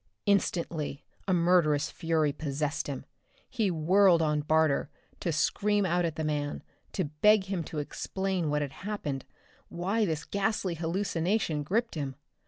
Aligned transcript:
Instantly 0.25 1.03
a 1.27 1.33
murderous 1.35 1.91
fury 1.91 2.31
possessed 2.31 2.87
him. 2.87 3.05
He 3.47 3.69
whirled 3.69 4.19
on 4.23 4.41
Barter, 4.41 4.89
to 5.19 5.31
scream 5.31 5.85
out 5.85 6.05
at 6.05 6.15
the 6.15 6.23
man, 6.23 6.63
to 6.93 7.03
beg 7.05 7.43
him 7.43 7.63
to 7.65 7.77
explain 7.77 8.49
what 8.49 8.63
had 8.63 8.71
happened, 8.71 9.25
why 9.69 10.05
this 10.05 10.25
ghastly 10.25 10.73
hallucination 10.73 11.61
gripped 11.61 11.93
him. 11.93 12.15